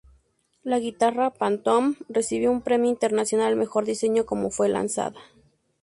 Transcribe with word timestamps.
La 0.63 0.79
guitarra 0.79 1.29
Phantom, 1.29 1.93
recibió 2.09 2.49
un 2.51 2.63
premio 2.63 2.89
internacional 2.89 3.49
al 3.49 3.55
mejor 3.55 3.85
diseño 3.85 4.25
cuando 4.25 4.49
fue 4.49 4.67
lanzada. 4.67 5.19